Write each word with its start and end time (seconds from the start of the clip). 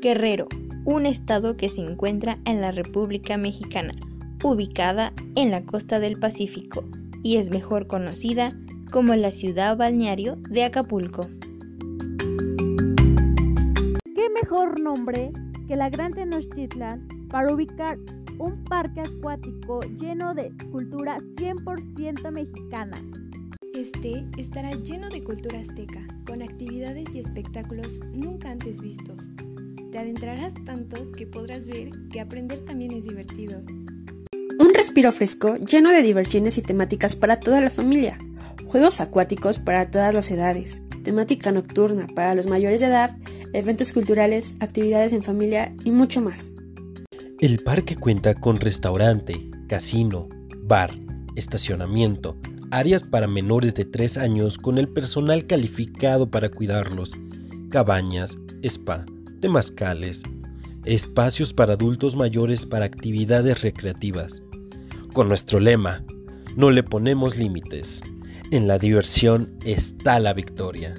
Guerrero, 0.00 0.48
un 0.84 1.06
estado 1.06 1.56
que 1.56 1.68
se 1.68 1.80
encuentra 1.80 2.38
en 2.44 2.60
la 2.60 2.70
República 2.70 3.36
Mexicana, 3.36 3.92
ubicada 4.42 5.12
en 5.34 5.50
la 5.50 5.64
costa 5.64 5.98
del 5.98 6.18
Pacífico 6.18 6.84
y 7.22 7.36
es 7.36 7.50
mejor 7.50 7.86
conocida 7.86 8.52
como 8.90 9.14
la 9.14 9.32
ciudad 9.32 9.76
balneario 9.76 10.36
de 10.50 10.64
Acapulco. 10.64 11.28
¿Qué 14.14 14.28
mejor 14.42 14.80
nombre 14.80 15.32
que 15.66 15.76
la 15.76 15.90
Gran 15.90 16.12
Tenochtitlan 16.12 17.06
para 17.28 17.52
ubicar 17.52 17.98
un 18.38 18.62
parque 18.64 19.00
acuático 19.00 19.80
lleno 19.98 20.34
de 20.34 20.52
cultura 20.70 21.18
100% 21.36 22.30
mexicana? 22.30 22.96
Este 23.74 24.24
estará 24.38 24.70
lleno 24.70 25.08
de 25.08 25.22
cultura 25.22 25.58
azteca, 25.58 26.00
con 26.26 26.42
actividades 26.42 27.14
y 27.14 27.18
espectáculos 27.18 28.00
nunca 28.12 28.50
antes 28.50 28.80
vistos. 28.80 29.25
Te 29.96 30.02
adentrarás 30.02 30.52
tanto 30.66 31.10
que 31.12 31.26
podrás 31.26 31.66
ver 31.66 31.88
que 32.12 32.20
aprender 32.20 32.60
también 32.60 32.92
es 32.92 33.04
divertido. 33.04 33.62
Un 34.58 34.74
respiro 34.74 35.10
fresco 35.10 35.56
lleno 35.56 35.88
de 35.88 36.02
diversiones 36.02 36.58
y 36.58 36.60
temáticas 36.60 37.16
para 37.16 37.40
toda 37.40 37.62
la 37.62 37.70
familia. 37.70 38.18
Juegos 38.66 39.00
acuáticos 39.00 39.58
para 39.58 39.90
todas 39.90 40.12
las 40.12 40.30
edades. 40.30 40.82
Temática 41.02 41.50
nocturna 41.50 42.08
para 42.14 42.34
los 42.34 42.46
mayores 42.46 42.80
de 42.80 42.88
edad, 42.88 43.16
eventos 43.54 43.94
culturales, 43.94 44.54
actividades 44.60 45.14
en 45.14 45.22
familia 45.22 45.72
y 45.82 45.92
mucho 45.92 46.20
más. 46.20 46.52
El 47.40 47.60
parque 47.60 47.96
cuenta 47.96 48.34
con 48.34 48.60
restaurante, 48.60 49.48
casino, 49.66 50.28
bar, 50.58 50.90
estacionamiento, 51.36 52.36
áreas 52.70 53.02
para 53.02 53.28
menores 53.28 53.74
de 53.74 53.86
3 53.86 54.18
años 54.18 54.58
con 54.58 54.76
el 54.76 54.88
personal 54.88 55.46
calificado 55.46 56.30
para 56.30 56.50
cuidarlos, 56.50 57.12
cabañas, 57.70 58.36
spa, 58.62 59.06
temazcales, 59.46 60.24
espacios 60.84 61.52
para 61.52 61.74
adultos 61.74 62.16
mayores 62.16 62.66
para 62.66 62.84
actividades 62.84 63.62
recreativas. 63.62 64.42
Con 65.12 65.28
nuestro 65.28 65.60
lema, 65.60 66.04
no 66.56 66.72
le 66.72 66.82
ponemos 66.82 67.36
límites. 67.36 68.02
En 68.50 68.66
la 68.66 68.76
diversión 68.80 69.56
está 69.64 70.18
la 70.18 70.34
victoria. 70.34 70.96